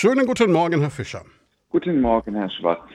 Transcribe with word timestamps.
Schönen 0.00 0.26
guten 0.26 0.52
Morgen, 0.52 0.80
Herr 0.80 0.90
Fischer. 0.90 1.22
Guten 1.70 2.00
Morgen, 2.00 2.36
Herr 2.36 2.48
Schwarz. 2.50 2.88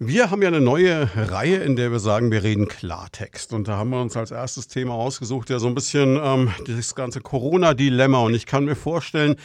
Wir 0.00 0.28
haben 0.32 0.42
ja 0.42 0.48
eine 0.48 0.60
neue 0.60 1.08
Reihe, 1.14 1.58
in 1.58 1.76
der 1.76 1.92
wir 1.92 2.00
sagen, 2.00 2.32
wir 2.32 2.42
reden 2.42 2.66
Klartext. 2.66 3.52
Und 3.52 3.68
da 3.68 3.76
haben 3.76 3.90
wir 3.90 4.02
uns 4.02 4.16
als 4.16 4.32
erstes 4.32 4.66
Thema 4.66 4.94
ausgesucht, 4.94 5.50
ja 5.50 5.60
so 5.60 5.68
ein 5.68 5.76
bisschen 5.76 6.18
ähm, 6.20 6.50
das 6.66 6.96
ganze 6.96 7.20
Corona-Dilemma. 7.20 8.24
Und 8.24 8.34
ich 8.34 8.46
kann 8.46 8.64
mir 8.64 8.74
vorstellen, 8.74 9.36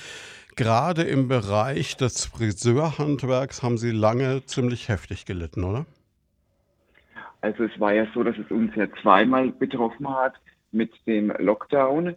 gerade 0.55 1.03
im 1.03 1.27
Bereich 1.27 1.97
des 1.97 2.25
Friseurhandwerks 2.25 3.61
haben 3.61 3.77
Sie 3.77 3.91
lange 3.91 4.43
ziemlich 4.47 4.89
heftig 4.89 5.27
gelitten, 5.27 5.65
oder? 5.65 5.85
Also 7.41 7.65
es 7.65 7.79
war 7.79 7.93
ja 7.93 8.07
so, 8.15 8.23
dass 8.23 8.39
es 8.39 8.49
uns 8.49 8.73
ja 8.73 8.87
zweimal 9.03 9.51
betroffen 9.51 10.09
hat 10.09 10.33
mit 10.71 10.89
dem 11.05 11.31
Lockdown. 11.37 12.15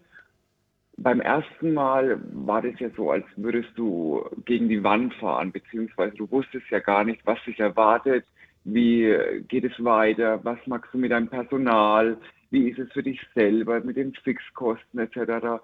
Beim 1.02 1.22
ersten 1.22 1.72
Mal 1.72 2.20
war 2.30 2.60
das 2.60 2.78
ja 2.78 2.90
so, 2.94 3.10
als 3.10 3.24
würdest 3.36 3.70
du 3.74 4.22
gegen 4.44 4.68
die 4.68 4.84
Wand 4.84 5.14
fahren, 5.14 5.50
beziehungsweise 5.50 6.14
du 6.14 6.30
wusstest 6.30 6.68
ja 6.68 6.78
gar 6.78 7.04
nicht, 7.04 7.24
was 7.24 7.42
dich 7.44 7.58
erwartet, 7.58 8.26
wie 8.64 9.16
geht 9.48 9.64
es 9.64 9.82
weiter, 9.82 10.44
was 10.44 10.58
magst 10.66 10.92
du 10.92 10.98
mit 10.98 11.10
deinem 11.10 11.28
Personal, 11.28 12.18
wie 12.50 12.68
ist 12.68 12.78
es 12.78 12.92
für 12.92 13.02
dich 13.02 13.18
selber 13.34 13.80
mit 13.80 13.96
den 13.96 14.12
Fixkosten 14.12 15.00
etc. 15.00 15.62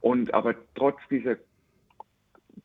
Und 0.00 0.32
aber 0.32 0.54
trotz 0.76 0.98
dieser 1.10 1.34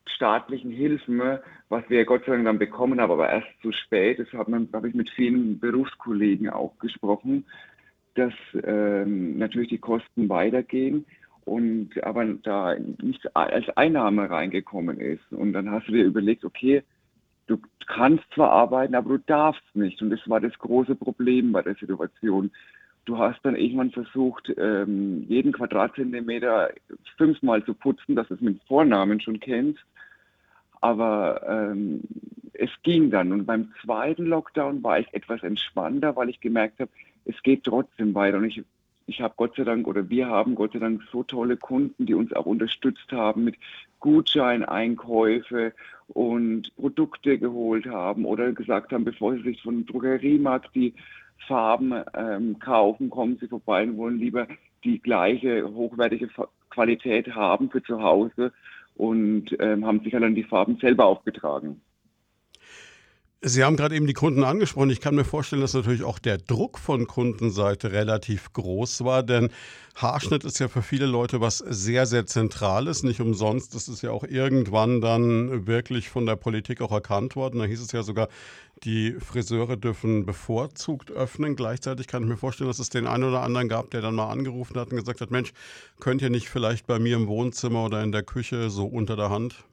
staatlichen 0.05 0.69
Hilfen, 0.69 1.39
was 1.69 1.89
wir 1.89 2.05
Gott 2.05 2.23
sei 2.25 2.33
Dank 2.33 2.45
dann 2.45 2.59
bekommen 2.59 3.01
haben, 3.01 3.11
aber 3.11 3.29
erst 3.31 3.47
zu 3.63 3.71
spät, 3.71 4.19
das 4.19 4.31
habe 4.31 4.67
hab 4.71 4.85
ich 4.85 4.93
mit 4.93 5.09
vielen 5.09 5.59
Berufskollegen 5.59 6.51
auch 6.51 6.77
gesprochen, 6.77 7.45
dass 8.13 8.33
ähm, 8.63 9.39
natürlich 9.39 9.69
die 9.69 9.79
Kosten 9.79 10.29
weitergehen 10.29 11.07
und 11.47 11.89
aber 12.03 12.25
da 12.25 12.75
nichts 13.01 13.25
als 13.35 13.69
Einnahme 13.77 14.29
reingekommen 14.29 14.99
ist. 14.99 15.31
Und 15.31 15.53
dann 15.53 15.71
hast 15.71 15.87
du 15.87 15.93
dir 15.93 16.03
überlegt, 16.03 16.43
okay, 16.43 16.83
du 17.47 17.57
kannst 17.87 18.23
zwar 18.33 18.51
arbeiten, 18.51 18.95
aber 18.95 19.17
du 19.17 19.23
darfst 19.25 19.63
nicht. 19.73 20.01
Und 20.01 20.09
das 20.09 20.19
war 20.27 20.41
das 20.41 20.57
große 20.59 20.95
Problem 20.95 21.51
bei 21.53 21.61
der 21.61 21.75
Situation. 21.75 22.51
Du 23.05 23.17
hast 23.17 23.39
dann 23.43 23.55
irgendwann 23.55 23.91
versucht, 23.91 24.53
ähm, 24.57 25.23
jeden 25.29 25.53
Quadratzentimeter 25.53 26.71
fünfmal 27.17 27.63
zu 27.63 27.73
putzen, 27.73 28.15
dass 28.15 28.27
du 28.27 28.33
es 28.33 28.41
mit 28.41 28.61
Vornamen 28.63 29.21
schon 29.21 29.39
kennst. 29.39 29.79
Aber 30.81 31.41
ähm, 31.47 32.01
es 32.53 32.69
ging 32.83 33.09
dann. 33.09 33.31
Und 33.31 33.45
beim 33.45 33.71
zweiten 33.81 34.25
Lockdown 34.25 34.83
war 34.83 34.99
ich 34.99 35.13
etwas 35.13 35.41
entspannter, 35.43 36.15
weil 36.17 36.29
ich 36.29 36.41
gemerkt 36.41 36.79
habe, 36.79 36.91
es 37.23 37.41
geht 37.43 37.63
trotzdem 37.63 38.13
weiter. 38.13 38.37
Und 38.37 38.45
ich 38.45 38.61
ich 39.07 39.21
habe 39.21 39.33
Gott 39.37 39.55
sei 39.55 39.63
Dank 39.63 39.87
oder 39.87 40.09
wir 40.09 40.27
haben 40.27 40.53
Gott 40.53 40.73
sei 40.73 40.79
Dank 40.79 41.01
so 41.11 41.23
tolle 41.23 41.57
Kunden, 41.57 42.05
die 42.05 42.13
uns 42.13 42.33
auch 42.33 42.45
unterstützt 42.45 43.11
haben 43.11 43.45
mit 43.45 43.55
Gutscheineinkäufe 43.99 45.73
und 46.09 46.75
Produkte 46.75 47.39
geholt 47.39 47.87
haben 47.87 48.25
oder 48.25 48.51
gesagt 48.51 48.91
haben, 48.91 49.05
bevor 49.05 49.35
sie 49.35 49.43
sich 49.43 49.61
von 49.61 49.85
Drogeriemarkt 49.85 50.75
die 50.75 50.93
Farben 51.47 51.93
ähm, 52.13 52.59
kaufen, 52.59 53.09
kommen 53.09 53.37
sie 53.39 53.47
vorbei 53.47 53.83
und 53.83 53.97
wollen 53.97 54.19
lieber 54.19 54.47
die 54.83 54.99
gleiche 54.99 55.73
hochwertige 55.73 56.29
Qualität 56.69 57.33
haben 57.33 57.69
für 57.69 57.81
zu 57.81 58.01
Hause 58.01 58.51
und 58.95 59.55
ähm, 59.59 59.85
haben 59.85 60.01
sich 60.01 60.11
dann 60.11 60.35
die 60.35 60.43
Farben 60.43 60.77
selber 60.77 61.05
aufgetragen. 61.05 61.81
Sie 63.41 63.63
haben 63.63 63.75
gerade 63.75 63.95
eben 63.95 64.07
die 64.07 64.13
Kunden 64.13 64.43
angesprochen. 64.43 64.89
Ich 64.89 64.99
kann 64.99 65.13
mir 65.13 65.23
vorstellen, 65.23 65.61
dass 65.61 65.75
natürlich 65.75 66.03
auch 66.03 66.17
der 66.17 66.39
Druck 66.39 66.79
von 66.79 67.05
Kundenseite 67.05 67.91
relativ 67.91 68.51
groß 68.53 69.03
war, 69.03 69.21
denn 69.21 69.51
Haarschnitt 69.95 70.43
ist 70.43 70.57
ja 70.57 70.67
für 70.67 70.81
viele 70.81 71.05
Leute 71.05 71.39
was 71.39 71.59
sehr, 71.59 72.07
sehr 72.07 72.25
Zentrales. 72.25 73.03
Nicht 73.03 73.21
umsonst 73.21 73.75
ist 73.75 73.89
es 73.89 74.01
ja 74.01 74.09
auch 74.09 74.23
irgendwann 74.23 75.01
dann 75.01 75.67
wirklich 75.67 76.09
von 76.09 76.25
der 76.25 76.35
Politik 76.35 76.81
auch 76.81 76.91
erkannt 76.91 77.35
worden. 77.35 77.59
Da 77.59 77.65
hieß 77.65 77.81
es 77.81 77.91
ja 77.91 78.01
sogar, 78.01 78.27
die 78.83 79.13
Friseure 79.13 79.77
dürfen 79.77 80.25
bevorzugt 80.25 81.11
öffnen. 81.11 81.55
Gleichzeitig 81.55 82.07
kann 82.07 82.23
ich 82.23 82.29
mir 82.29 82.37
vorstellen, 82.37 82.69
dass 82.71 82.79
es 82.79 82.89
den 82.89 83.05
einen 83.05 83.23
oder 83.23 83.43
anderen 83.43 83.69
gab, 83.69 83.91
der 83.91 84.01
dann 84.01 84.15
mal 84.15 84.31
angerufen 84.31 84.79
hat 84.79 84.89
und 84.89 84.97
gesagt 84.97 85.21
hat, 85.21 85.29
Mensch, 85.29 85.53
könnt 85.99 86.23
ihr 86.23 86.31
nicht 86.31 86.49
vielleicht 86.49 86.87
bei 86.87 86.97
mir 86.97 87.15
im 87.15 87.27
Wohnzimmer 87.27 87.85
oder 87.85 88.03
in 88.03 88.11
der 88.11 88.23
Küche 88.23 88.71
so 88.71 88.87
unter 88.87 89.15
der 89.15 89.29
Hand? 89.29 89.63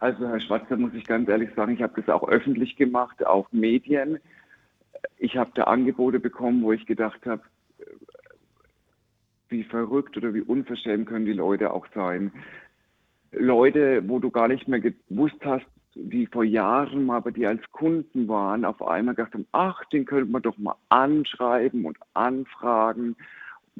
Also 0.00 0.26
Herr 0.26 0.40
Schwarzer, 0.40 0.78
muss 0.78 0.94
ich 0.94 1.04
ganz 1.04 1.28
ehrlich 1.28 1.50
sagen, 1.54 1.74
ich 1.74 1.82
habe 1.82 2.00
das 2.00 2.08
auch 2.08 2.26
öffentlich 2.26 2.76
gemacht, 2.76 3.24
auch 3.24 3.52
Medien. 3.52 4.18
Ich 5.18 5.36
habe 5.36 5.50
da 5.54 5.64
Angebote 5.64 6.18
bekommen, 6.18 6.62
wo 6.62 6.72
ich 6.72 6.86
gedacht 6.86 7.26
habe, 7.26 7.42
wie 9.50 9.62
verrückt 9.64 10.16
oder 10.16 10.32
wie 10.32 10.40
unverschämt 10.40 11.06
können 11.06 11.26
die 11.26 11.34
Leute 11.34 11.72
auch 11.72 11.86
sein. 11.94 12.32
Leute, 13.32 14.08
wo 14.08 14.18
du 14.18 14.30
gar 14.30 14.48
nicht 14.48 14.68
mehr 14.68 14.80
gewusst 14.80 15.44
hast, 15.44 15.66
die 15.94 16.26
vor 16.26 16.44
Jahren 16.44 17.04
mal 17.04 17.20
bei 17.20 17.30
dir 17.30 17.50
als 17.50 17.70
Kunden 17.70 18.26
waren, 18.26 18.64
auf 18.64 18.80
einmal 18.80 19.14
gedacht 19.14 19.34
haben, 19.34 19.46
ach, 19.52 19.84
den 19.86 20.06
könnte 20.06 20.32
man 20.32 20.40
doch 20.40 20.56
mal 20.56 20.76
anschreiben 20.88 21.84
und 21.84 21.98
anfragen 22.14 23.16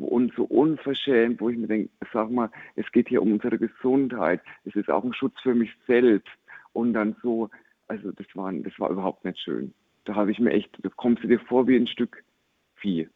und 0.02 0.32
so 0.34 0.44
unverschämt, 0.44 1.40
wo 1.40 1.48
ich 1.48 1.58
mir 1.58 1.66
denke, 1.66 1.90
sag 2.12 2.30
mal, 2.30 2.50
es 2.76 2.90
geht 2.92 3.08
hier 3.08 3.22
um 3.22 3.32
unsere 3.32 3.58
Gesundheit, 3.58 4.40
es 4.64 4.74
ist 4.74 4.90
auch 4.90 5.04
ein 5.04 5.14
Schutz 5.14 5.34
für 5.42 5.54
mich 5.54 5.70
selbst 5.86 6.30
und 6.72 6.92
dann 6.92 7.16
so, 7.22 7.50
also 7.88 8.12
das 8.12 8.26
war, 8.34 8.52
das 8.52 8.72
war 8.78 8.90
überhaupt 8.90 9.24
nicht 9.24 9.38
schön. 9.38 9.72
Da 10.04 10.14
habe 10.14 10.30
ich 10.30 10.38
mir 10.38 10.52
echt, 10.52 10.70
da 10.82 10.88
kommst 10.96 11.22
du 11.22 11.28
dir 11.28 11.40
vor 11.40 11.66
wie 11.66 11.76
ein 11.76 11.86
Stück 11.86 12.24
Vieh. 12.76 13.08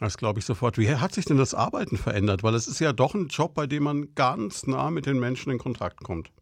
Das 0.00 0.16
glaube 0.16 0.38
ich 0.38 0.46
sofort. 0.46 0.78
Wie 0.78 0.88
hat 0.88 1.12
sich 1.12 1.26
denn 1.26 1.36
das 1.36 1.54
Arbeiten 1.54 1.98
verändert? 1.98 2.42
Weil 2.42 2.54
es 2.54 2.66
ist 2.66 2.80
ja 2.80 2.92
doch 2.92 3.14
ein 3.14 3.28
Job, 3.28 3.54
bei 3.54 3.66
dem 3.66 3.82
man 3.82 4.14
ganz 4.14 4.66
nah 4.66 4.90
mit 4.90 5.04
den 5.04 5.20
Menschen 5.20 5.52
in 5.52 5.58
Kontakt 5.58 6.02
kommt. 6.02 6.32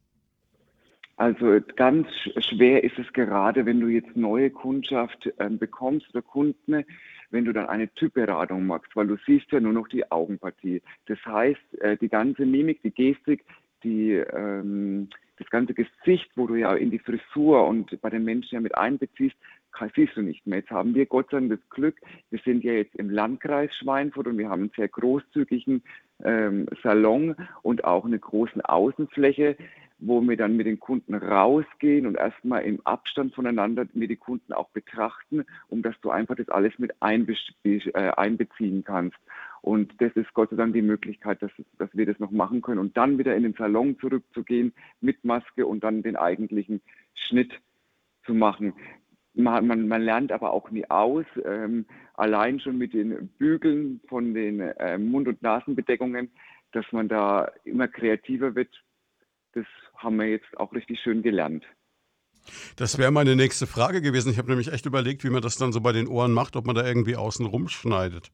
Also 1.19 1.59
ganz 1.75 2.07
schwer 2.39 2.85
ist 2.85 2.97
es 2.97 3.13
gerade, 3.13 3.67
wenn 3.67 3.81
du 3.81 3.89
jetzt 3.89 4.17
neue 4.17 4.51
Kundschaft 4.51 5.29
äh, 5.39 5.51
bekommst 5.51 6.09
oder 6.11 6.23
Kunden, 6.23 6.85
wenn 7.31 7.45
du 7.45 7.53
dann 7.53 7.67
eine 7.67 7.93
Typberatung 7.95 8.67
machst, 8.67 8.95
weil 8.95 9.09
du 9.09 9.17
siehst 9.27 9.51
ja 9.51 9.59
nur 9.59 9.73
noch 9.73 9.89
die 9.89 10.09
Augenpartie. 10.13 10.81
Das 11.07 11.19
heißt, 11.27 11.81
äh, 11.81 11.97
die 11.97 12.09
ganze 12.09 12.47
Mimik, 12.47 12.83
die 12.83 12.93
Gestik, 12.93 13.45
die, 13.83 14.13
ähm, 14.13 15.09
das 15.39 15.51
ganze 15.51 15.75
Gesicht, 15.75 16.31
wo 16.37 16.47
du 16.47 16.55
ja 16.55 16.73
in 16.75 16.93
die 16.93 17.01
Frisur 17.01 17.67
und 17.67 18.01
bei 18.01 18.11
den 18.11 18.23
Menschen 18.23 18.55
ja 18.55 18.61
mit 18.61 18.79
einbeziehst, 18.79 19.37
siehst 19.95 20.17
du 20.17 20.23
nicht 20.23 20.47
mehr. 20.47 20.61
Jetzt 20.61 20.71
haben 20.71 20.95
wir 20.95 21.07
Gott 21.07 21.31
sei 21.31 21.39
Dank 21.39 21.51
das 21.51 21.71
Glück, 21.71 22.01
wir 22.31 22.41
sind 22.45 22.63
ja 22.63 22.73
jetzt 22.73 22.95
im 22.95 23.11
Landkreis 23.11 23.75
Schweinfurt 23.77 24.29
und 24.29 24.39
wir 24.39 24.49
haben 24.49 24.63
einen 24.63 24.73
sehr 24.77 24.89
großzügigen 24.89 25.83
ähm, 26.25 26.67
Salon 26.83 27.35
und 27.63 27.85
auch 27.85 28.05
eine 28.05 28.19
große 28.19 28.69
Außenfläche 28.69 29.57
wo 29.99 30.21
wir 30.21 30.37
dann 30.37 30.57
mit 30.57 30.67
den 30.67 30.79
Kunden 30.79 31.15
rausgehen 31.15 32.07
und 32.07 32.17
erstmal 32.17 32.63
im 32.63 32.81
Abstand 32.87 33.35
voneinander 33.35 33.87
mir 33.95 34.07
die 34.07 34.17
Kunden 34.17 34.53
auch 34.53 34.69
betrachten, 34.71 35.45
um 35.69 35.83
dass 35.83 36.01
du 36.01 36.11
einfach 36.11 36.37
das 36.37 36.49
alles 36.49 36.79
mit 36.79 36.93
äh, 37.01 38.11
einbeziehen 38.17 38.85
kannst. 38.85 39.19
Und 39.61 40.01
das 40.01 40.13
ist 40.15 40.33
Gott 40.35 40.51
sei 40.51 40.57
Dank 40.57 40.73
die 40.73 40.83
Möglichkeit, 40.83 41.43
dass, 41.43 41.51
dass 41.79 41.91
wir 41.93 42.07
das 42.07 42.19
noch 42.21 42.31
machen 42.31 42.63
können 42.63 42.79
und 42.79 42.97
dann 42.97 43.19
wieder 43.19 43.35
in 43.35 43.43
den 43.43 43.55
Salon 43.55 43.99
zurückzugehen 43.99 44.73
mit 45.01 45.25
Maske 45.25 45.67
und 45.67 45.83
dann 45.83 46.03
den 46.03 46.17
eigentlichen 46.17 46.81
Schnitt 47.15 47.53
zu 48.25 48.35
machen. 48.35 48.75
Man, 49.35 49.67
man, 49.67 49.89
man 49.89 50.03
lernt 50.03 50.33
aber 50.33 50.53
auch 50.53 50.71
nie 50.71 50.89
aus. 50.89 51.27
Ähm, 51.45 51.87
allein 52.15 52.61
schon 52.61 52.79
mit 52.79 52.93
den 52.93 53.29
Bügeln 53.39 54.01
von 54.09 54.33
den 54.33 54.61
äh, 54.61 54.97
Mund- 54.99 55.29
und 55.29 55.43
Nasenbedeckungen, 55.43 56.31
dass 56.73 56.85
man 56.93 57.09
da 57.09 57.51
immer 57.65 57.89
kreativer 57.89 58.55
wird, 58.55 58.71
das 59.55 59.67
haben 59.97 60.17
wir 60.17 60.27
jetzt 60.27 60.59
auch 60.59 60.73
richtig 60.73 61.01
schön 61.01 61.23
gelernt. 61.23 61.65
Das 62.77 62.99
wäre 62.99 63.11
meine 63.11 63.37
nächste 63.37 63.67
Frage 63.67 64.01
gewesen. 64.01 64.31
Ich 64.31 64.39
habe 64.39 64.49
nämlich 64.49 64.73
echt 64.73 64.87
überlegt, 64.87 65.25
wie 65.25 65.31
man 65.31 65.43
das 65.43 65.57
dann 65.57 65.73
so 65.73 65.81
bei 65.81 65.93
den 65.93 66.09
Ohren 66.09 66.33
macht, 66.33 66.57
ob 66.57 66.67
man 66.67 66.77
da 66.77 66.87
irgendwie 66.87 67.17
außen 67.17 67.45
rumschneidet. 67.45 68.31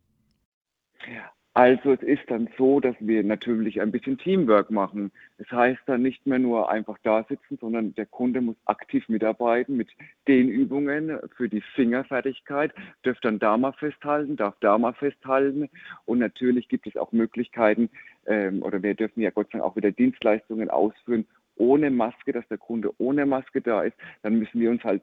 Also 1.56 1.92
es 1.92 2.02
ist 2.02 2.22
dann 2.26 2.48
so, 2.58 2.80
dass 2.80 2.96
wir 2.98 3.22
natürlich 3.22 3.80
ein 3.80 3.92
bisschen 3.92 4.18
Teamwork 4.18 4.72
machen. 4.72 5.12
Das 5.38 5.48
heißt 5.52 5.82
dann 5.86 6.02
nicht 6.02 6.26
mehr 6.26 6.40
nur 6.40 6.68
einfach 6.68 6.98
da 7.04 7.24
sitzen, 7.28 7.58
sondern 7.60 7.94
der 7.94 8.06
Kunde 8.06 8.40
muss 8.40 8.56
aktiv 8.64 9.08
mitarbeiten 9.08 9.76
mit 9.76 9.88
den 10.26 10.48
Übungen 10.48 11.16
für 11.36 11.48
die 11.48 11.60
Fingerfertigkeit, 11.76 12.74
darf 13.04 13.20
dann 13.20 13.38
da 13.38 13.56
mal 13.56 13.72
festhalten, 13.72 14.34
darf 14.34 14.56
da 14.58 14.76
mal 14.78 14.94
festhalten. 14.94 15.70
Und 16.06 16.18
natürlich 16.18 16.68
gibt 16.68 16.88
es 16.88 16.96
auch 16.96 17.12
Möglichkeiten, 17.12 17.88
ähm, 18.26 18.62
oder 18.62 18.82
wir 18.82 18.94
dürfen 18.94 19.20
ja 19.20 19.30
Gott 19.30 19.48
sei 19.48 19.58
Dank 19.58 19.70
auch 19.70 19.76
wieder 19.76 19.90
Dienstleistungen 19.90 20.70
ausführen 20.70 21.26
ohne 21.56 21.90
Maske, 21.90 22.32
dass 22.32 22.46
der 22.48 22.58
Kunde 22.58 22.90
ohne 22.98 23.26
Maske 23.26 23.60
da 23.60 23.82
ist. 23.82 23.96
Dann 24.22 24.38
müssen 24.38 24.60
wir 24.60 24.70
uns 24.70 24.82
halt 24.82 25.02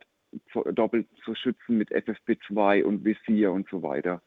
doppelt 0.74 1.08
so 1.26 1.36
schützen 1.36 1.78
mit 1.78 1.92
FFP2 1.92 2.84
und 2.84 3.04
Visier 3.04 3.52
und 3.52 3.68
so 3.70 3.84
weiter. 3.84 4.22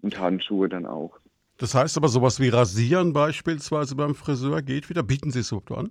Und 0.00 0.18
Handschuhe 0.18 0.68
dann 0.68 0.86
auch. 0.86 1.18
Das 1.58 1.74
heißt 1.74 1.96
aber, 1.96 2.08
sowas 2.08 2.40
wie 2.40 2.48
Rasieren 2.48 3.12
beispielsweise 3.12 3.96
beim 3.96 4.14
Friseur 4.14 4.62
geht 4.62 4.88
wieder? 4.90 5.02
Bieten 5.02 5.32
Sie 5.32 5.40
es 5.40 5.50
überhaupt 5.50 5.72
an? 5.72 5.90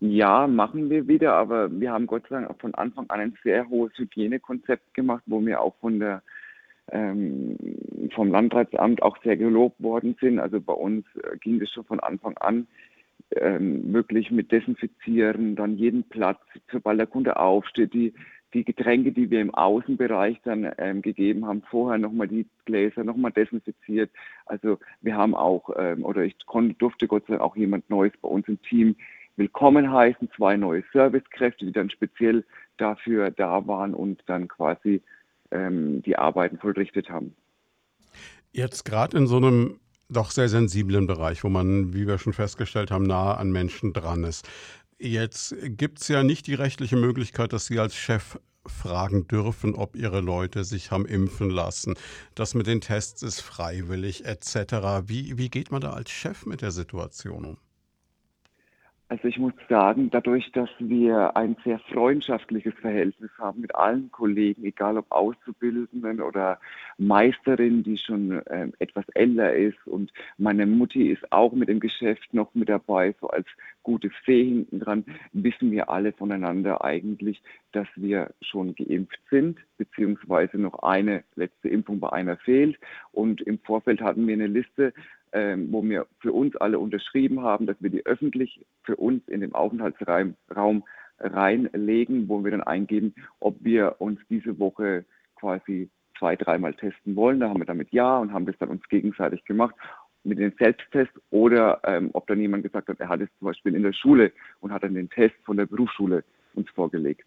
Ja, 0.00 0.46
machen 0.46 0.88
wir 0.88 1.06
wieder, 1.06 1.34
aber 1.34 1.70
wir 1.70 1.92
haben 1.92 2.06
Gott 2.06 2.22
sei 2.28 2.36
Dank 2.36 2.50
auch 2.50 2.58
von 2.58 2.74
Anfang 2.74 3.10
an 3.10 3.20
ein 3.20 3.38
sehr 3.42 3.68
hohes 3.68 3.92
Hygienekonzept 3.96 4.94
gemacht, 4.94 5.22
wo 5.26 5.44
wir 5.44 5.60
auch 5.60 5.74
von 5.80 5.98
der 5.98 6.22
vom 6.90 8.30
Landratsamt 8.30 9.02
auch 9.02 9.18
sehr 9.22 9.36
gelobt 9.36 9.82
worden 9.82 10.16
sind. 10.20 10.38
Also 10.38 10.60
bei 10.60 10.72
uns 10.72 11.04
äh, 11.22 11.36
ging 11.38 11.60
es 11.60 11.70
schon 11.70 11.84
von 11.84 12.00
Anfang 12.00 12.36
an 12.38 12.66
ähm, 13.36 13.92
wirklich 13.92 14.30
mit 14.30 14.52
Desinfizieren, 14.52 15.56
dann 15.56 15.76
jeden 15.76 16.04
Platz, 16.08 16.40
sobald 16.70 16.98
der 16.98 17.06
Kunde 17.06 17.36
aufsteht, 17.36 17.92
die, 17.92 18.14
die 18.54 18.64
Getränke, 18.64 19.12
die 19.12 19.30
wir 19.30 19.40
im 19.40 19.54
Außenbereich 19.54 20.40
dann 20.44 20.70
ähm, 20.78 21.02
gegeben 21.02 21.46
haben, 21.46 21.62
vorher 21.68 21.98
nochmal 21.98 22.28
die 22.28 22.46
Gläser 22.64 23.04
nochmal 23.04 23.32
desinfiziert. 23.32 24.10
Also 24.46 24.78
wir 25.02 25.16
haben 25.16 25.34
auch, 25.34 25.70
ähm, 25.76 26.04
oder 26.04 26.22
ich 26.22 26.36
konnte, 26.46 26.74
durfte 26.74 27.06
Gott 27.06 27.26
sei 27.26 27.34
Dank 27.34 27.42
auch 27.42 27.56
jemand 27.56 27.90
Neues 27.90 28.12
bei 28.22 28.28
uns 28.28 28.48
im 28.48 28.60
Team 28.62 28.96
willkommen 29.36 29.92
heißen, 29.92 30.30
zwei 30.34 30.56
neue 30.56 30.82
Servicekräfte, 30.92 31.66
die 31.66 31.72
dann 31.72 31.90
speziell 31.90 32.44
dafür 32.78 33.30
da 33.30 33.66
waren 33.66 33.94
und 33.94 34.22
dann 34.26 34.48
quasi 34.48 35.02
ähm, 35.50 36.02
die 36.02 36.16
Arbeiten 36.16 36.58
vollrichtet 36.58 37.08
haben. 37.08 37.34
Jetzt 38.52 38.84
gerade 38.84 39.16
in 39.16 39.26
so 39.26 39.36
einem 39.36 39.80
doch 40.08 40.30
sehr 40.30 40.48
sensiblen 40.48 41.06
Bereich, 41.06 41.44
wo 41.44 41.48
man, 41.48 41.92
wie 41.92 42.06
wir 42.06 42.18
schon 42.18 42.32
festgestellt 42.32 42.90
haben, 42.90 43.04
nahe 43.04 43.36
an 43.36 43.50
Menschen 43.50 43.92
dran 43.92 44.24
ist. 44.24 44.48
Jetzt 44.98 45.54
gibt 45.62 46.00
es 46.00 46.08
ja 46.08 46.22
nicht 46.22 46.46
die 46.46 46.54
rechtliche 46.54 46.96
Möglichkeit, 46.96 47.52
dass 47.52 47.66
Sie 47.66 47.78
als 47.78 47.94
Chef 47.94 48.38
fragen 48.66 49.26
dürfen, 49.28 49.74
ob 49.74 49.96
ihre 49.96 50.20
Leute 50.20 50.64
sich 50.64 50.90
haben 50.90 51.06
impfen 51.06 51.50
lassen. 51.50 51.94
Das 52.34 52.54
mit 52.54 52.66
den 52.66 52.80
Tests 52.80 53.22
ist 53.22 53.40
freiwillig 53.40 54.24
etc. 54.24 55.06
Wie, 55.06 55.38
wie 55.38 55.48
geht 55.48 55.70
man 55.70 55.80
da 55.80 55.92
als 55.92 56.10
Chef 56.10 56.46
mit 56.46 56.62
der 56.62 56.70
Situation 56.70 57.44
um? 57.44 57.58
Also 59.10 59.26
ich 59.26 59.38
muss 59.38 59.54
sagen, 59.70 60.10
dadurch, 60.10 60.52
dass 60.52 60.68
wir 60.78 61.34
ein 61.34 61.56
sehr 61.64 61.78
freundschaftliches 61.78 62.74
Verhältnis 62.74 63.30
haben 63.38 63.62
mit 63.62 63.74
allen 63.74 64.12
Kollegen, 64.12 64.64
egal 64.64 64.98
ob 64.98 65.10
Auszubildenden 65.10 66.20
oder 66.20 66.60
Meisterin, 66.98 67.82
die 67.82 67.96
schon 67.96 68.32
äh, 68.46 68.68
etwas 68.78 69.08
älter 69.14 69.54
ist 69.54 69.78
und 69.86 70.12
meine 70.36 70.66
Mutti 70.66 71.10
ist 71.10 71.32
auch 71.32 71.52
mit 71.52 71.70
dem 71.70 71.80
Geschäft 71.80 72.34
noch 72.34 72.52
mit 72.54 72.68
dabei, 72.68 73.14
so 73.18 73.28
als 73.28 73.46
gute 73.82 74.10
Fee 74.10 74.44
hinten 74.44 74.80
dran, 74.80 75.06
wissen 75.32 75.70
wir 75.70 75.88
alle 75.88 76.12
voneinander 76.12 76.84
eigentlich, 76.84 77.40
dass 77.72 77.88
wir 77.96 78.34
schon 78.40 78.74
geimpft 78.74 79.20
sind, 79.30 79.58
beziehungsweise 79.76 80.58
noch 80.58 80.82
eine 80.82 81.24
letzte 81.36 81.68
Impfung 81.68 82.00
bei 82.00 82.10
einer 82.12 82.36
fehlt. 82.38 82.78
Und 83.12 83.40
im 83.42 83.58
Vorfeld 83.58 84.00
hatten 84.00 84.26
wir 84.26 84.34
eine 84.34 84.46
Liste 84.46 84.92
ähm, 85.32 85.70
wo 85.70 85.82
wir 85.82 86.06
für 86.20 86.32
uns 86.32 86.56
alle 86.56 86.78
unterschrieben 86.78 87.42
haben, 87.42 87.66
dass 87.66 87.76
wir 87.80 87.90
die 87.90 88.06
öffentlich 88.06 88.64
für 88.82 88.96
uns 88.96 89.26
in 89.28 89.40
den 89.40 89.54
Aufenthaltsraum 89.54 90.84
reinlegen, 91.20 92.28
wo 92.28 92.44
wir 92.44 92.50
dann 92.50 92.62
eingeben, 92.62 93.14
ob 93.40 93.56
wir 93.62 93.96
uns 93.98 94.20
diese 94.30 94.58
Woche 94.58 95.04
quasi 95.36 95.90
zwei, 96.18 96.36
dreimal 96.36 96.74
testen 96.74 97.16
wollen. 97.16 97.40
Da 97.40 97.48
haben 97.48 97.60
wir 97.60 97.66
damit 97.66 97.90
Ja 97.92 98.18
und 98.18 98.32
haben 98.32 98.46
das 98.46 98.56
dann 98.58 98.70
uns 98.70 98.88
gegenseitig 98.88 99.44
gemacht 99.44 99.74
mit 100.24 100.38
dem 100.38 100.52
Selbsttest 100.58 101.12
oder 101.30 101.80
ähm, 101.84 102.10
ob 102.12 102.26
dann 102.26 102.40
jemand 102.40 102.62
gesagt 102.62 102.88
hat, 102.88 102.98
er 102.98 103.08
hat 103.08 103.20
es 103.20 103.28
zum 103.38 103.46
Beispiel 103.46 103.74
in 103.74 103.82
der 103.82 103.92
Schule 103.92 104.32
und 104.60 104.72
hat 104.72 104.82
dann 104.82 104.94
den 104.94 105.10
Test 105.10 105.36
von 105.44 105.56
der 105.56 105.66
Berufsschule 105.66 106.24
uns 106.54 106.68
vorgelegt. 106.70 107.24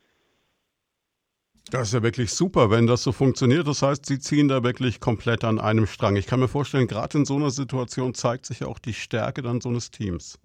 Das 1.71 1.87
ist 1.87 1.93
ja 1.93 2.03
wirklich 2.03 2.31
super, 2.31 2.69
wenn 2.69 2.85
das 2.85 3.01
so 3.01 3.13
funktioniert. 3.13 3.65
Das 3.65 3.81
heißt, 3.81 4.05
Sie 4.05 4.19
ziehen 4.19 4.49
da 4.49 4.61
wirklich 4.61 4.99
komplett 4.99 5.45
an 5.45 5.57
einem 5.57 5.85
Strang. 5.85 6.17
Ich 6.17 6.27
kann 6.27 6.41
mir 6.41 6.49
vorstellen, 6.49 6.85
gerade 6.85 7.17
in 7.17 7.23
so 7.23 7.37
einer 7.37 7.49
Situation 7.49 8.13
zeigt 8.13 8.45
sich 8.45 8.59
ja 8.59 8.67
auch 8.67 8.77
die 8.77 8.91
Stärke 8.91 9.41
dann 9.41 9.61
so 9.61 9.69
eines 9.69 9.89
Teams. 9.89 10.37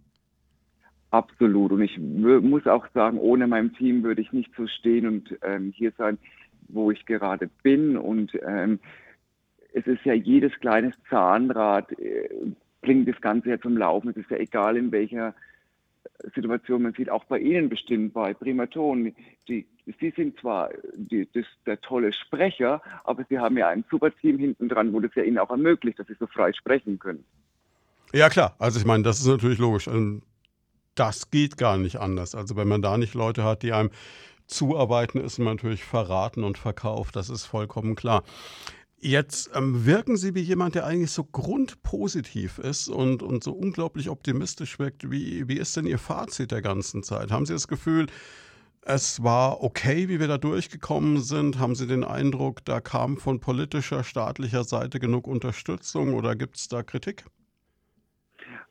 Absolut. 1.11 1.73
Und 1.73 1.83
ich 1.83 1.99
muss 1.99 2.65
auch 2.69 2.87
sagen, 2.95 3.19
ohne 3.19 3.49
mein 3.49 3.75
Team 3.75 4.05
würde 4.05 4.23
ich 4.23 4.33
nicht 4.33 4.53
so 4.57 4.69
stehen 4.69 5.05
und 5.09 5.37
ähm, 5.43 5.73
hier 5.75 5.93
sein, 5.99 6.17
wo 6.69 6.93
ich 6.93 7.05
gerade 7.07 7.51
bin. 7.65 7.97
Und 7.97 8.31
ähm, 8.47 8.79
es 9.73 9.85
ist 9.89 10.05
ja 10.05 10.15
jedes 10.15 10.53
kleines 10.61 10.95
Zahnrad, 11.11 11.91
äh, 11.99 12.29
bringt 12.83 13.09
das 13.09 13.21
Ganze 13.21 13.49
ja 13.49 13.61
zum 13.61 13.77
Laufen. 13.77 14.11
Es 14.11 14.17
ist 14.17 14.31
ja 14.31 14.37
egal, 14.37 14.77
in 14.77 14.93
welcher 14.93 15.35
Situation 16.35 16.83
man 16.83 16.93
sieht, 16.93 17.11
auch 17.11 17.25
bei 17.25 17.39
Ihnen 17.39 17.69
bestimmt, 17.69 18.15
bei 18.15 18.35
Primaton. 18.35 19.15
Die, 19.49 19.67
Sie 20.01 20.13
sind 20.17 20.39
zwar 20.41 20.71
die, 20.95 21.29
das, 21.33 21.45
der 21.65 21.81
tolle 21.81 22.13
Sprecher, 22.13 22.83
aber 23.05 23.25
Sie 23.29 23.39
haben 23.39 23.57
ja 23.57 23.69
ein 23.69 23.85
super 23.91 24.15
Team 24.17 24.39
hinten 24.39 24.69
dran, 24.69 24.93
wo 24.93 25.01
das 25.01 25.15
ja 25.15 25.23
Ihnen 25.23 25.39
auch 25.39 25.51
ermöglicht, 25.51 25.99
dass 25.99 26.07
Sie 26.07 26.17
so 26.19 26.27
frei 26.27 26.53
sprechen 26.53 26.99
können. 26.99 27.25
Ja, 28.13 28.29
klar. 28.29 28.57
Also 28.59 28.79
ich 28.79 28.87
meine, 28.87 29.03
das 29.03 29.21
ist 29.21 29.27
natürlich 29.27 29.59
logisch. 29.59 29.87
Ähm, 29.87 30.23
das 30.95 31.31
geht 31.31 31.57
gar 31.57 31.77
nicht 31.79 31.97
anders. 31.97 32.35
Also 32.35 32.57
wenn 32.57 32.69
man 32.69 32.83
da 32.83 32.97
nicht 32.97 33.15
Leute 33.15 33.45
hat, 33.45 33.63
die 33.63 33.73
einem 33.73 33.91
zuarbeiten, 34.47 35.21
ist 35.21 35.39
man 35.39 35.57
natürlich 35.57 35.85
verraten 35.85 36.45
und 36.45 36.59
verkauft. 36.59 37.17
Das 37.17 37.31
ist 37.31 37.45
vollkommen 37.45 37.95
klar. 37.95 38.23
Jetzt 39.07 39.53
ähm, 39.55 39.87
wirken 39.87 40.17
Sie 40.17 40.35
wie 40.35 40.41
jemand, 40.41 40.75
der 40.75 40.85
eigentlich 40.85 41.13
so 41.13 41.23
grundpositiv 41.23 42.59
ist 42.59 42.89
und, 42.89 43.23
und 43.23 43.45
so 43.45 43.53
unglaublich 43.53 44.09
optimistisch 44.09 44.81
wirkt. 44.81 45.13
Wie, 45.13 45.47
wie 45.47 45.59
ist 45.59 45.77
denn 45.77 45.87
Ihr 45.87 45.99
Fazit 45.99 46.51
der 46.51 46.61
ganzen 46.61 47.05
Zeit? 47.05 47.31
Haben 47.31 47.47
Sie 47.47 47.53
das 47.53 47.69
Gefühl, 47.69 48.07
es 48.83 49.23
war 49.23 49.63
okay, 49.63 50.09
wie 50.09 50.19
wir 50.19 50.27
da 50.27 50.39
durchgekommen 50.39 51.21
sind? 51.21 51.61
Haben 51.61 51.77
Sie 51.77 51.87
den 51.87 52.03
Eindruck, 52.03 52.65
da 52.65 52.81
kam 52.81 53.17
von 53.17 53.39
politischer, 53.39 54.03
staatlicher 54.03 54.65
Seite 54.65 54.99
genug 54.99 55.29
Unterstützung 55.29 56.15
oder 56.15 56.35
gibt 56.35 56.57
es 56.57 56.67
da 56.67 56.83
Kritik? 56.83 57.27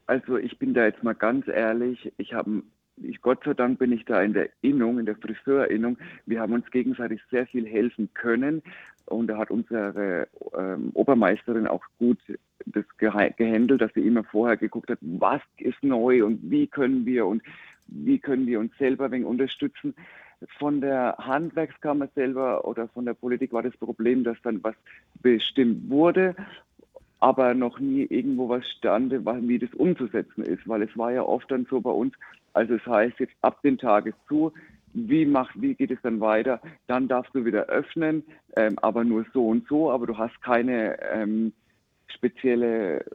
Also 0.05 0.35
ich 0.35 0.59
bin 0.59 0.73
da 0.73 0.83
jetzt 0.83 1.01
mal 1.01 1.15
ganz 1.15 1.47
ehrlich, 1.47 2.11
ich 2.17 2.33
habe 2.33 2.61
ich, 2.97 3.21
Gott 3.21 3.43
sei 3.43 3.53
Dank 3.53 3.79
bin 3.79 3.91
ich 3.91 4.05
da 4.05 4.21
in 4.21 4.33
der 4.33 4.49
Innung, 4.61 4.99
in 4.99 5.05
der 5.05 5.17
Friseurinnung. 5.17 5.97
Wir 6.25 6.39
haben 6.39 6.53
uns 6.53 6.69
gegenseitig 6.71 7.21
sehr 7.29 7.45
viel 7.47 7.65
helfen 7.65 8.09
können. 8.13 8.61
Und 9.05 9.27
da 9.27 9.37
hat 9.37 9.51
unsere 9.51 10.27
ähm, 10.57 10.89
Obermeisterin 10.93 11.67
auch 11.67 11.83
gut 11.99 12.17
das 12.65 12.85
gehandelt, 12.97 13.81
dass 13.81 13.93
sie 13.93 14.05
immer 14.05 14.23
vorher 14.23 14.57
geguckt 14.57 14.89
hat, 14.89 14.97
was 15.01 15.41
ist 15.57 15.83
neu 15.83 16.25
und 16.25 16.39
wie 16.49 16.67
können 16.67 17.05
wir 17.05 17.27
und 17.27 17.43
wie 17.87 18.17
können 18.17 18.47
wir 18.47 18.59
uns 18.59 18.75
selber 18.77 19.11
wegen 19.11 19.25
unterstützen. 19.25 19.93
Von 20.57 20.81
der 20.81 21.15
Handwerkskammer 21.19 22.07
selber 22.15 22.67
oder 22.67 22.87
von 22.89 23.05
der 23.05 23.13
Politik 23.13 23.53
war 23.53 23.63
das 23.63 23.77
Problem, 23.77 24.23
dass 24.23 24.37
dann 24.43 24.63
was 24.63 24.75
bestimmt 25.21 25.89
wurde, 25.89 26.35
aber 27.19 27.53
noch 27.53 27.79
nie 27.79 28.03
irgendwo 28.03 28.49
was 28.49 28.67
stand, 28.69 29.13
wie 29.13 29.59
das 29.59 29.73
umzusetzen 29.73 30.43
ist, 30.43 30.67
weil 30.67 30.81
es 30.81 30.97
war 30.97 31.11
ja 31.11 31.23
oft 31.23 31.49
dann 31.51 31.65
so 31.69 31.79
bei 31.79 31.91
uns, 31.91 32.13
also 32.53 32.75
es 32.75 32.85
heißt 32.85 33.19
jetzt 33.19 33.35
ab 33.41 33.61
den 33.61 33.77
Tages 33.77 34.13
zu, 34.27 34.51
wie, 34.95 35.25
macht, 35.25 35.61
wie 35.61 35.75
geht 35.75 35.91
es 35.91 36.01
dann 36.01 36.19
weiter? 36.19 36.61
Dann 36.87 37.07
darfst 37.07 37.35
du 37.35 37.45
wieder 37.45 37.65
öffnen, 37.65 38.23
ähm, 38.55 38.79
aber 38.79 39.03
nur 39.03 39.25
so 39.33 39.47
und 39.47 39.67
so, 39.67 39.91
aber 39.91 40.07
du 40.07 40.17
hast 40.17 40.41
keine 40.41 40.97
ähm, 41.11 41.53
spezielle, 42.07 43.05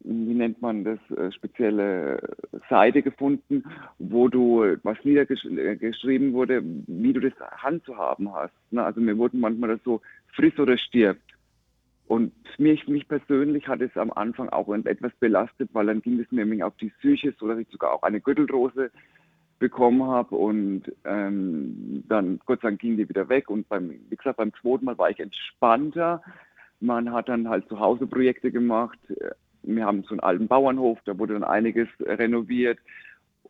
wie 0.00 0.34
nennt 0.34 0.62
man 0.62 0.82
das, 0.84 0.98
äh, 1.16 1.30
spezielle 1.30 2.20
Seite 2.70 3.02
gefunden, 3.02 3.64
wo 3.98 4.28
du, 4.28 4.76
was 4.82 4.96
niedergeschrieben 5.04 6.32
wurde, 6.32 6.62
wie 6.64 7.12
du 7.12 7.20
das 7.20 7.38
handzuhaben 7.58 8.32
hast. 8.34 8.54
Ne? 8.70 8.82
Also 8.82 9.00
mir 9.00 9.18
wurden 9.18 9.40
manchmal 9.40 9.70
das 9.70 9.84
so, 9.84 10.00
friss 10.34 10.58
oder 10.58 10.78
stirbt. 10.78 11.20
Und 12.06 12.32
mich, 12.58 12.88
mich 12.88 13.06
persönlich 13.06 13.68
hat 13.68 13.80
es 13.82 13.96
am 13.96 14.10
Anfang 14.10 14.48
auch 14.48 14.68
etwas 14.74 15.12
belastet, 15.20 15.70
weil 15.74 15.86
dann 15.86 16.02
ging 16.02 16.18
es 16.18 16.32
mir 16.32 16.66
auf 16.66 16.76
die 16.78 16.90
Psyche, 16.98 17.32
so 17.38 17.46
dass 17.46 17.58
ich 17.58 17.68
sogar 17.68 17.92
auch 17.92 18.02
eine 18.02 18.20
Gürtelrose 18.20 18.90
bekommen 19.60 20.02
habe 20.02 20.34
und 20.34 20.84
ähm, 21.04 22.02
dann 22.08 22.40
Gott 22.46 22.62
sei 22.62 22.68
Dank 22.68 22.80
ging 22.80 22.96
die 22.96 23.08
wieder 23.08 23.28
weg 23.28 23.50
und 23.50 23.68
beim, 23.68 23.90
wie 24.08 24.16
gesagt, 24.16 24.38
beim 24.38 24.52
zweiten 24.54 24.86
Mal 24.86 24.98
war 24.98 25.10
ich 25.10 25.20
entspannter. 25.20 26.22
Man 26.80 27.12
hat 27.12 27.28
dann 27.28 27.48
halt 27.48 27.68
zu 27.68 27.78
Hause 27.78 28.06
Projekte 28.06 28.50
gemacht. 28.50 28.98
Wir 29.62 29.84
haben 29.84 30.02
so 30.02 30.10
einen 30.10 30.20
alten 30.20 30.48
Bauernhof, 30.48 30.98
da 31.04 31.16
wurde 31.18 31.34
dann 31.34 31.44
einiges 31.44 31.88
renoviert 32.00 32.78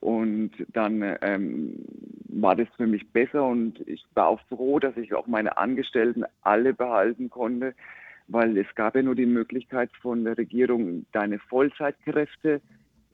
und 0.01 0.51
dann 0.73 1.17
ähm, 1.23 1.77
war 2.29 2.57
das 2.57 2.69
für 2.77 2.89
mich 2.89 3.09
besser 3.13 3.45
und 3.45 3.81
ich 3.87 4.05
war 4.15 4.27
auch 4.27 4.41
froh, 4.49 4.81
dass 4.81 4.97
ich 4.97 5.15
auch 5.15 5.29
meine 5.29 5.59
Angestellten 5.59 6.25
alle 6.43 6.75
behalten 6.75 7.31
konnte, 7.31 7.75
weil 8.27 8.59
es 8.59 8.67
gab 8.75 8.97
ja 8.97 9.03
nur 9.03 9.15
die 9.15 9.27
Möglichkeit 9.27 9.91
von 10.03 10.25
der 10.25 10.37
Regierung, 10.37 11.07
deine 11.13 11.39
Vollzeitkräfte 11.39 12.61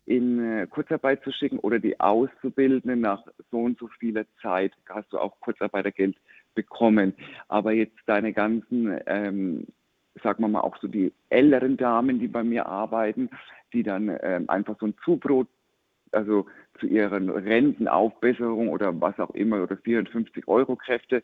in 0.07 0.39
äh, 0.39 0.67
Kurzarbeit 0.69 1.23
zu 1.25 1.33
schicken 1.33 1.59
oder 1.59 1.79
die 1.79 1.99
Auszubildenden 1.99 3.01
nach 3.01 3.23
so 3.51 3.59
und 3.59 3.79
so 3.79 3.89
vieler 3.99 4.25
Zeit 4.41 4.73
hast 4.89 5.13
du 5.13 5.19
auch 5.19 5.39
Kurzarbeitergeld 5.41 6.17
bekommen. 6.55 7.13
Aber 7.49 7.73
jetzt 7.73 7.99
deine 8.07 8.33
ganzen, 8.33 8.99
ähm, 9.07 9.67
sagen 10.23 10.43
wir 10.43 10.49
mal, 10.49 10.61
auch 10.61 10.77
so 10.79 10.87
die 10.87 11.13
älteren 11.29 11.77
Damen, 11.77 12.21
die 12.21 12.29
bei 12.29 12.45
mir 12.45 12.67
arbeiten, 12.67 13.31
die 13.73 13.83
dann 13.83 14.17
ähm, 14.23 14.49
einfach 14.49 14.77
so 14.79 14.87
ein 14.87 14.95
Zubrot, 15.05 15.49
also 16.13 16.47
zu 16.79 16.87
ihren 16.87 17.29
Rentenaufbesserung 17.29 18.69
oder 18.69 18.99
was 19.01 19.19
auch 19.19 19.31
immer 19.31 19.63
oder 19.63 19.77
450 19.77 20.47
Euro 20.47 20.77
Kräfte, 20.77 21.23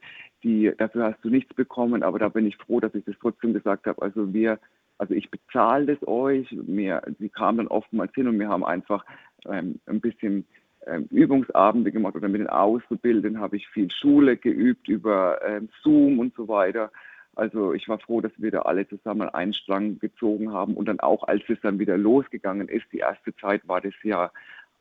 dafür 0.79 1.05
hast 1.05 1.25
du 1.25 1.31
nichts 1.31 1.55
bekommen, 1.55 2.03
aber 2.03 2.19
da 2.19 2.29
bin 2.29 2.47
ich 2.47 2.57
froh, 2.57 2.81
dass 2.81 2.95
ich 2.95 3.05
das 3.05 3.15
trotzdem 3.21 3.53
gesagt 3.53 3.87
habe. 3.87 4.03
Also 4.03 4.33
wir 4.35 4.59
also 4.99 5.15
ich 5.15 5.31
bezahle 5.31 5.87
das 5.87 6.07
euch. 6.07 6.51
Mir, 6.53 7.03
sie 7.19 7.29
kamen 7.29 7.59
dann 7.59 7.69
oftmals 7.69 8.13
hin 8.15 8.29
und 8.29 8.39
wir 8.39 8.49
haben 8.49 8.65
einfach 8.65 9.05
ähm, 9.47 9.81
ein 9.87 10.01
bisschen 10.01 10.47
ähm, 10.87 11.07
Übungsabende 11.11 11.93
gemacht 11.93 12.15
oder 12.15 12.29
mit 12.29 12.41
den 12.41 12.49
Auszubildenden 12.49 13.41
habe 13.41 13.57
ich 13.57 13.69
viel 13.69 13.91
Schule 13.91 14.37
geübt 14.37 14.89
über 14.89 15.41
ähm, 15.47 15.69
Zoom 15.83 16.19
und 16.19 16.35
so 16.35 16.49
weiter. 16.49 16.91
Also 17.35 17.73
ich 17.73 17.89
war 17.89 17.99
froh, 17.99 18.21
dass 18.21 18.33
wir 18.37 18.51
da 18.51 18.63
alle 18.63 18.87
zusammen 18.87 19.29
einen 19.29 19.55
Strang 19.55 19.99
gezogen 19.99 20.53
haben 20.53 20.75
und 20.75 20.87
dann 20.87 21.01
auch, 21.01 21.27
als 21.27 21.43
es 21.49 21.59
dann 21.63 21.79
wieder 21.79 21.97
losgegangen 21.97 22.69
ist, 22.69 22.85
die 22.93 22.99
erste 22.99 23.35
Zeit 23.37 23.67
war 23.67 23.81
das 23.81 23.95
ja 24.03 24.31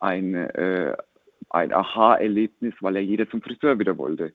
ein, 0.00 0.34
äh, 0.34 0.94
ein 1.48 1.72
Aha-Erlebnis, 1.72 2.74
weil 2.80 2.96
ja 2.96 3.00
jeder 3.00 3.28
zum 3.30 3.40
Friseur 3.40 3.78
wieder 3.78 3.96
wollte. 3.96 4.34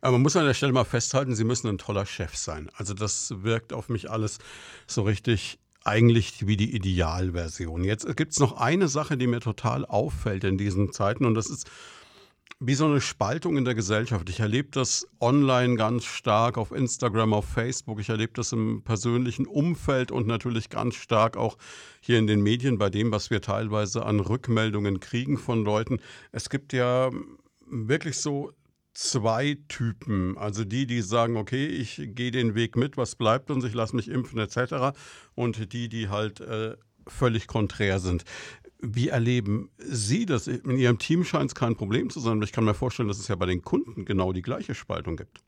Aber 0.00 0.12
man 0.12 0.22
muss 0.22 0.36
an 0.36 0.46
der 0.46 0.54
Stelle 0.54 0.72
mal 0.72 0.84
festhalten, 0.84 1.34
Sie 1.34 1.44
müssen 1.44 1.68
ein 1.68 1.78
toller 1.78 2.06
Chef 2.06 2.36
sein. 2.36 2.70
Also 2.74 2.94
das 2.94 3.32
wirkt 3.42 3.72
auf 3.72 3.88
mich 3.88 4.10
alles 4.10 4.38
so 4.86 5.02
richtig 5.02 5.58
eigentlich 5.84 6.46
wie 6.46 6.56
die 6.56 6.74
Idealversion. 6.74 7.84
Jetzt 7.84 8.16
gibt 8.16 8.32
es 8.32 8.38
noch 8.38 8.52
eine 8.60 8.88
Sache, 8.88 9.16
die 9.16 9.26
mir 9.26 9.40
total 9.40 9.86
auffällt 9.86 10.44
in 10.44 10.58
diesen 10.58 10.92
Zeiten 10.92 11.24
und 11.24 11.34
das 11.34 11.48
ist 11.48 11.70
wie 12.62 12.74
so 12.74 12.84
eine 12.84 13.00
Spaltung 13.00 13.56
in 13.56 13.64
der 13.64 13.74
Gesellschaft. 13.74 14.28
Ich 14.28 14.40
erlebe 14.40 14.68
das 14.70 15.08
online 15.18 15.76
ganz 15.76 16.04
stark 16.04 16.58
auf 16.58 16.72
Instagram, 16.72 17.32
auf 17.32 17.46
Facebook. 17.46 18.00
Ich 18.00 18.10
erlebe 18.10 18.34
das 18.34 18.52
im 18.52 18.82
persönlichen 18.82 19.46
Umfeld 19.46 20.12
und 20.12 20.26
natürlich 20.26 20.68
ganz 20.68 20.96
stark 20.96 21.38
auch 21.38 21.56
hier 22.02 22.18
in 22.18 22.26
den 22.26 22.42
Medien 22.42 22.76
bei 22.76 22.90
dem, 22.90 23.12
was 23.12 23.30
wir 23.30 23.40
teilweise 23.40 24.04
an 24.04 24.20
Rückmeldungen 24.20 25.00
kriegen 25.00 25.38
von 25.38 25.64
Leuten. 25.64 26.00
Es 26.32 26.50
gibt 26.50 26.74
ja 26.74 27.10
wirklich 27.66 28.18
so 28.18 28.52
zwei 28.92 29.56
Typen. 29.68 30.36
Also 30.36 30.64
die, 30.64 30.86
die 30.86 31.00
sagen, 31.00 31.36
okay, 31.36 31.66
ich 31.66 32.00
gehe 32.14 32.30
den 32.30 32.54
Weg 32.54 32.76
mit, 32.76 32.96
was 32.96 33.16
bleibt 33.16 33.50
uns, 33.50 33.64
ich 33.64 33.74
lasse 33.74 33.96
mich 33.96 34.08
impfen 34.08 34.38
etc. 34.38 34.96
Und 35.34 35.72
die, 35.72 35.88
die 35.88 36.08
halt 36.08 36.40
äh, 36.40 36.76
völlig 37.06 37.46
konträr 37.46 37.98
sind. 37.98 38.24
Wie 38.82 39.08
erleben 39.08 39.70
Sie 39.78 40.24
das? 40.24 40.48
In 40.48 40.78
Ihrem 40.78 40.98
Team 40.98 41.24
scheint 41.24 41.50
es 41.50 41.54
kein 41.54 41.76
Problem 41.76 42.08
zu 42.08 42.18
sein, 42.20 42.34
aber 42.34 42.44
ich 42.44 42.52
kann 42.52 42.64
mir 42.64 42.74
vorstellen, 42.74 43.08
dass 43.08 43.18
es 43.18 43.28
ja 43.28 43.36
bei 43.36 43.46
den 43.46 43.62
Kunden 43.62 44.04
genau 44.04 44.32
die 44.32 44.42
gleiche 44.42 44.74
Spaltung 44.74 45.16
gibt. 45.16 45.40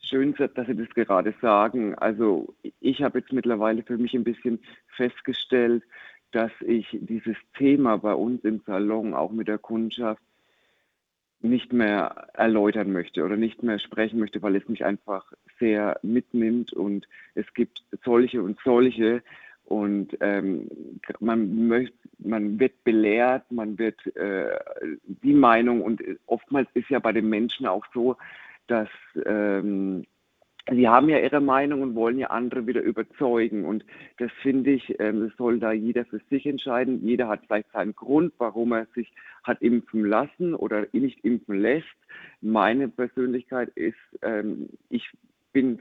Schön, 0.00 0.34
dass 0.34 0.66
Sie 0.66 0.74
das 0.74 0.88
gerade 0.94 1.34
sagen. 1.40 1.94
Also 1.96 2.54
ich 2.80 3.02
habe 3.02 3.20
jetzt 3.20 3.32
mittlerweile 3.32 3.82
für 3.82 3.98
mich 3.98 4.14
ein 4.14 4.24
bisschen 4.24 4.58
festgestellt, 4.96 5.84
dass 6.32 6.50
ich 6.66 6.86
dieses 6.92 7.36
Thema 7.56 7.98
bei 7.98 8.14
uns 8.14 8.42
im 8.44 8.60
Salon 8.66 9.14
auch 9.14 9.30
mit 9.30 9.46
der 9.46 9.58
Kundschaft 9.58 10.22
nicht 11.42 11.72
mehr 11.72 12.28
erläutern 12.34 12.92
möchte 12.92 13.24
oder 13.24 13.36
nicht 13.36 13.62
mehr 13.62 13.78
sprechen 13.78 14.18
möchte, 14.18 14.42
weil 14.42 14.56
es 14.56 14.68
mich 14.68 14.84
einfach 14.84 15.32
sehr 15.58 15.98
mitnimmt 16.02 16.72
und 16.72 17.08
es 17.34 17.52
gibt 17.54 17.82
solche 18.04 18.42
und 18.42 18.58
solche. 18.64 19.22
Und 19.64 20.16
ähm, 20.20 20.68
man 21.20 21.68
möchte, 21.68 21.96
man 22.18 22.58
wird 22.58 22.82
belehrt, 22.82 23.50
man 23.52 23.78
wird 23.78 24.04
äh, 24.16 24.58
die 25.04 25.32
Meinung 25.32 25.82
und 25.82 26.02
oftmals 26.26 26.68
ist 26.74 26.90
ja 26.90 26.98
bei 26.98 27.12
den 27.12 27.28
Menschen 27.28 27.66
auch 27.66 27.86
so, 27.94 28.16
dass 28.66 28.88
ähm, 29.24 30.04
Sie 30.70 30.88
haben 30.88 31.08
ja 31.08 31.18
ihre 31.18 31.40
Meinung 31.40 31.82
und 31.82 31.94
wollen 31.94 32.18
ja 32.18 32.28
andere 32.28 32.66
wieder 32.66 32.80
überzeugen. 32.82 33.64
Und 33.64 33.84
das 34.18 34.30
finde 34.42 34.70
ich, 34.70 34.98
ähm, 35.00 35.28
das 35.28 35.36
soll 35.36 35.58
da 35.58 35.72
jeder 35.72 36.04
für 36.04 36.20
sich 36.30 36.46
entscheiden. 36.46 37.04
Jeder 37.04 37.28
hat 37.28 37.40
vielleicht 37.46 37.70
seinen 37.72 37.94
Grund, 37.94 38.32
warum 38.38 38.72
er 38.72 38.86
sich 38.94 39.12
hat 39.42 39.60
impfen 39.62 40.04
lassen 40.04 40.54
oder 40.54 40.86
nicht 40.92 41.24
impfen 41.24 41.60
lässt. 41.60 41.86
Meine 42.40 42.88
Persönlichkeit 42.88 43.70
ist, 43.70 43.98
ähm, 44.22 44.68
ich 44.88 45.10
bin 45.52 45.80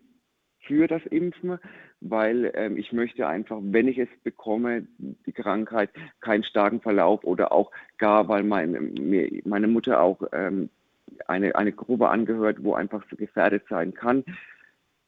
für 0.61 0.87
das 0.87 1.05
Impfen, 1.05 1.59
weil 2.01 2.51
ähm, 2.55 2.77
ich 2.77 2.91
möchte 2.91 3.27
einfach, 3.27 3.59
wenn 3.61 3.87
ich 3.87 3.97
es 3.97 4.09
bekomme, 4.23 4.87
die 4.97 5.31
Krankheit, 5.31 5.89
keinen 6.19 6.43
starken 6.43 6.81
Verlauf 6.81 7.23
oder 7.23 7.51
auch 7.51 7.71
gar, 7.97 8.27
weil 8.27 8.43
meine, 8.43 8.79
meine 9.45 9.67
Mutter 9.67 10.01
auch 10.01 10.21
eine, 11.27 11.55
eine 11.55 11.71
Gruppe 11.71 12.09
angehört, 12.09 12.63
wo 12.63 12.73
einfach 12.73 13.03
so 13.09 13.15
gefährdet 13.15 13.63
sein 13.69 13.93
kann 13.93 14.23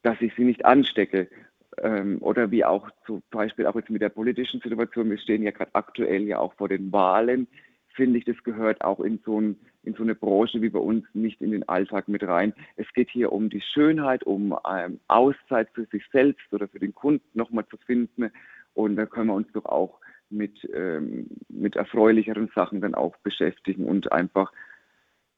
dass 0.04 0.22
ich 0.22 0.34
sie 0.36 0.44
nicht 0.44 0.66
anstecke. 0.66 1.30
Ähm, 1.78 2.18
oder 2.22 2.52
wie 2.52 2.66
auch 2.66 2.90
zum 3.06 3.24
Beispiel 3.32 3.66
auch 3.66 3.76
jetzt 3.76 3.90
mit 3.90 4.02
der 4.02 4.10
politischen 4.10 4.60
Situation, 4.60 5.10
wir 5.10 5.18
stehen 5.18 5.44
ja 5.44 5.52
gerade 5.52 5.74
aktuell 5.74 6.24
ja 6.24 6.40
auch 6.40 6.54
vor 6.56 6.68
den 6.68 6.92
Wahlen, 6.92 7.48
finde 7.94 8.20
ich, 8.20 8.26
das 8.26 8.42
gehört 8.44 8.84
auch 8.84 9.00
in 9.00 9.20
so, 9.26 9.40
ein, 9.40 9.58
in 9.84 9.94
so, 9.94 10.04
eine 10.04 10.16
Branche 10.16 10.62
wie 10.62 10.70
bei 10.70 10.80
uns 10.80 11.06
nicht 11.14 11.42
in 11.42 11.52
den 11.52 11.68
Alltag 11.68 12.08
mit 12.08 12.24
rein. 12.24 12.54
Es 12.76 12.92
geht 12.94 13.10
hier 13.10 13.32
um 13.32 13.50
die 13.50 13.62
Schönheit, 13.62 14.24
um 14.24 14.58
ähm, 14.70 15.00
Auszeit 15.08 15.70
für 15.74 15.86
sich 15.86 16.04
selbst 16.12 16.52
oder 16.52 16.68
für 16.68 16.80
den 16.80 16.94
Kunden 16.94 17.28
nochmal 17.34 17.66
zu 17.68 17.78
finden. 17.78 18.32
Und 18.74 18.96
da 18.96 19.06
können 19.06 19.28
wir 19.28 19.34
uns 19.34 19.52
doch 19.54 19.66
auch 19.66 20.00
mit, 20.30 20.68
ähm, 20.74 21.28
mit 21.50 21.76
erfreulicheren 21.76 22.50
Sachen 22.56 22.82
dann 22.82 22.96
auch 22.96 23.16
beschäftigen 23.18 23.86
und 23.86 24.12
einfach 24.12 24.52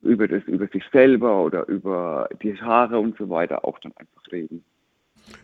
über 0.04 0.28
das, 0.28 0.44
über 0.44 0.68
sich 0.68 0.84
selber 0.92 1.44
oder 1.44 1.68
über 1.68 2.30
die 2.42 2.60
Haare 2.62 3.00
und 3.00 3.18
so 3.18 3.30
weiter 3.30 3.66
auch 3.66 3.80
dann 3.80 3.94
einfach 3.96 4.32
reden. 4.32 4.64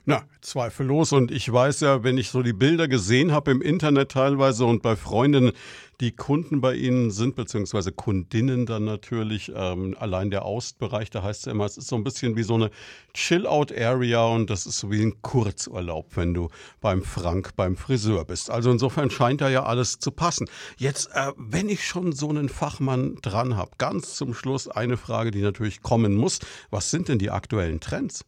Na, 0.06 0.24
zweifellos. 0.42 1.12
Und 1.12 1.32
ich 1.32 1.52
weiß 1.52 1.82
ja, 1.82 2.04
wenn 2.04 2.18
ich 2.18 2.30
so 2.30 2.42
die 2.42 2.54
Bilder 2.54 2.88
gesehen 2.88 3.32
habe 3.32 3.52
im 3.52 3.62
Internet 3.62 4.12
teilweise 4.12 4.66
und 4.66 4.82
bei 4.82 4.96
Freundinnen, 4.96 5.52
die 6.00 6.14
Kunden 6.14 6.62
bei 6.62 6.76
Ihnen 6.76 7.12
sind, 7.12 7.36
beziehungsweise 7.36 7.92
Kundinnen 7.92 8.66
dann 8.66 8.86
natürlich, 8.86 9.52
ähm, 9.54 9.96
allein 10.00 10.32
der 10.32 10.46
Ostbereich, 10.46 11.10
da 11.10 11.24
heißt 11.24 11.42
es 11.42 11.46
ja 11.46 11.52
immer, 11.52 11.66
es 11.66 11.78
ist 11.78 11.88
so 11.88 11.98
ein 11.98 12.06
bisschen 12.06 12.38
wie 12.38 12.44
so 12.44 12.56
eine 12.56 12.72
Chill-Out-Area 13.14 14.26
und 14.26 14.50
das 14.50 14.66
ist 14.66 14.80
so 14.80 14.92
wie 14.92 15.02
ein 15.02 15.22
Kurzurlaub, 15.22 16.16
wenn 16.16 16.34
du 16.34 16.50
beim 16.80 17.04
Frank, 17.04 17.56
beim 17.58 17.76
Friseur 17.76 18.24
bist. 18.24 18.50
Also 18.50 18.72
insofern 18.72 19.10
scheint 19.10 19.42
da 19.42 19.50
ja 19.50 19.64
alles 19.64 20.00
zu 20.00 20.12
passen. 20.12 20.48
Jetzt, 20.78 21.10
äh, 21.14 21.34
wenn 21.38 21.68
ich 21.68 21.86
schon 21.86 22.14
so 22.14 22.30
einen 22.30 22.48
Fachmann 22.48 23.18
dran 23.22 23.58
habe, 23.58 23.72
ganz 23.78 24.16
zum 24.16 24.34
Schluss 24.34 24.70
eine 24.70 24.96
Frage, 24.96 25.32
die 25.32 25.42
natürlich 25.42 25.82
kommen 25.82 26.16
muss. 26.16 26.40
Was 26.70 26.92
sind 26.92 27.10
denn 27.10 27.20
die 27.20 27.30
aktuellen 27.30 27.82
Trends? 27.82 28.24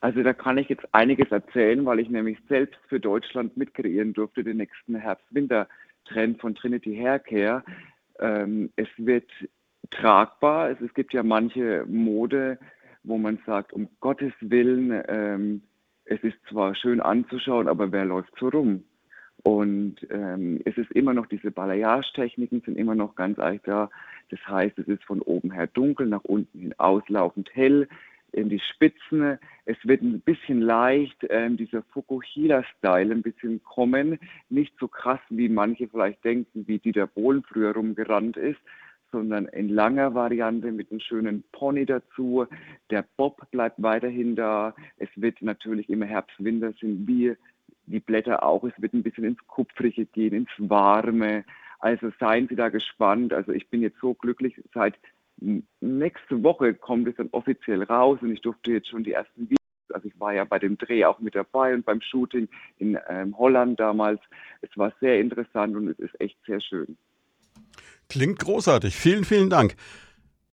Also 0.00 0.22
da 0.22 0.32
kann 0.32 0.58
ich 0.58 0.68
jetzt 0.68 0.86
einiges 0.92 1.30
erzählen, 1.30 1.84
weil 1.84 2.00
ich 2.00 2.10
nämlich 2.10 2.38
selbst 2.48 2.78
für 2.88 3.00
Deutschland 3.00 3.56
mitkreieren 3.56 4.12
durfte, 4.12 4.44
den 4.44 4.58
nächsten 4.58 4.94
Herbst-Winter-Trend 4.94 6.40
von 6.40 6.54
Trinity 6.54 6.96
Haircare. 6.96 7.62
Ähm, 8.18 8.70
es 8.76 8.88
wird 8.96 9.30
tragbar. 9.90 10.70
Es, 10.70 10.80
es, 10.80 10.92
gibt 10.94 11.12
ja 11.12 11.22
manche 11.22 11.84
Mode, 11.86 12.58
wo 13.04 13.18
man 13.18 13.38
sagt, 13.46 13.72
um 13.72 13.88
Gottes 14.00 14.32
Willen, 14.40 15.02
ähm, 15.08 15.62
es 16.04 16.22
ist 16.22 16.36
zwar 16.48 16.74
schön 16.74 17.00
anzuschauen, 17.00 17.68
aber 17.68 17.90
wer 17.92 18.04
läuft 18.04 18.32
so 18.38 18.48
rum? 18.48 18.84
Und 19.42 19.96
ähm, 20.10 20.60
es 20.64 20.76
ist 20.76 20.90
immer 20.92 21.14
noch, 21.14 21.26
diese 21.26 21.50
Balayage-Techniken 21.50 22.62
sind 22.62 22.76
immer 22.76 22.94
noch 22.94 23.14
ganz 23.14 23.38
eigentlich 23.38 23.62
da. 23.62 23.90
Das 24.30 24.40
heißt, 24.46 24.78
es 24.78 24.88
ist 24.88 25.04
von 25.04 25.22
oben 25.22 25.52
her 25.52 25.68
dunkel, 25.68 26.06
nach 26.06 26.24
unten 26.24 26.58
hin 26.58 26.74
auslaufend 26.78 27.50
hell 27.54 27.88
in 28.36 28.48
die 28.48 28.60
Spitzen. 28.60 29.38
Es 29.64 29.76
wird 29.84 30.02
ein 30.02 30.20
bisschen 30.20 30.60
leicht, 30.60 31.26
ähm, 31.30 31.56
dieser 31.56 31.82
Fukuhila-Style 31.82 33.14
ein 33.14 33.22
bisschen 33.22 33.62
kommen. 33.64 34.18
Nicht 34.48 34.74
so 34.78 34.88
krass, 34.88 35.20
wie 35.30 35.48
manche 35.48 35.88
vielleicht 35.88 36.24
denken, 36.24 36.66
wie 36.66 36.78
Dieter 36.78 37.06
Bohlen 37.06 37.42
früher 37.42 37.72
rumgerannt 37.74 38.36
ist, 38.36 38.60
sondern 39.10 39.46
in 39.46 39.68
langer 39.68 40.14
Variante 40.14 40.70
mit 40.72 40.90
einem 40.90 41.00
schönen 41.00 41.44
Pony 41.52 41.86
dazu. 41.86 42.46
Der 42.90 43.04
Bob 43.16 43.50
bleibt 43.50 43.82
weiterhin 43.82 44.36
da. 44.36 44.74
Es 44.98 45.08
wird 45.16 45.40
natürlich 45.42 45.88
immer 45.88 46.06
Herbst, 46.06 46.36
Winter 46.38 46.72
sind 46.80 47.06
wir 47.06 47.36
die 47.86 48.00
Blätter 48.00 48.42
auch. 48.42 48.64
Es 48.64 48.74
wird 48.82 48.92
ein 48.92 49.02
bisschen 49.02 49.24
ins 49.24 49.46
Kupfrige 49.46 50.06
gehen, 50.06 50.34
ins 50.34 50.50
Warme. 50.58 51.44
Also 51.78 52.10
seien 52.18 52.48
Sie 52.48 52.56
da 52.56 52.68
gespannt. 52.68 53.32
Also 53.32 53.52
ich 53.52 53.68
bin 53.68 53.82
jetzt 53.82 53.98
so 54.00 54.14
glücklich 54.14 54.60
seit 54.74 54.94
nächste 55.80 56.42
Woche 56.42 56.74
kommt 56.74 57.08
es 57.08 57.16
dann 57.16 57.28
offiziell 57.32 57.82
raus 57.82 58.18
und 58.22 58.32
ich 58.32 58.40
durfte 58.40 58.72
jetzt 58.72 58.88
schon 58.88 59.04
die 59.04 59.12
ersten 59.12 59.42
Videos, 59.42 59.58
also 59.92 60.08
ich 60.08 60.18
war 60.18 60.34
ja 60.34 60.44
bei 60.44 60.58
dem 60.58 60.78
Dreh 60.78 61.04
auch 61.04 61.18
mit 61.20 61.34
dabei 61.34 61.74
und 61.74 61.84
beim 61.84 62.00
Shooting 62.00 62.48
in 62.78 62.98
ähm, 63.08 63.36
Holland 63.36 63.78
damals. 63.78 64.20
Es 64.62 64.70
war 64.76 64.92
sehr 65.00 65.20
interessant 65.20 65.76
und 65.76 65.88
es 65.88 65.98
ist 65.98 66.18
echt 66.20 66.38
sehr 66.46 66.60
schön. 66.60 66.96
Klingt 68.08 68.38
großartig. 68.38 68.94
Vielen, 68.94 69.24
vielen 69.24 69.50
Dank. 69.50 69.76